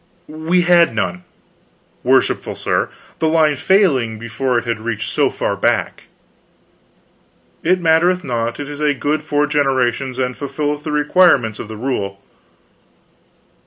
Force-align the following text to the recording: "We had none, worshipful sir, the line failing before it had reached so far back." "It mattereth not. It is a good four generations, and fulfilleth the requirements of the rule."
"We 0.27 0.61
had 0.63 0.95
none, 0.95 1.25
worshipful 2.03 2.55
sir, 2.55 2.89
the 3.19 3.27
line 3.27 3.55
failing 3.55 4.17
before 4.17 4.57
it 4.57 4.65
had 4.65 4.79
reached 4.79 5.11
so 5.11 5.29
far 5.29 5.55
back." 5.55 6.05
"It 7.61 7.79
mattereth 7.79 8.23
not. 8.23 8.59
It 8.59 8.67
is 8.67 8.79
a 8.79 8.95
good 8.95 9.21
four 9.21 9.45
generations, 9.45 10.17
and 10.17 10.35
fulfilleth 10.35 10.83
the 10.83 10.91
requirements 10.91 11.59
of 11.59 11.67
the 11.67 11.77
rule." 11.77 12.19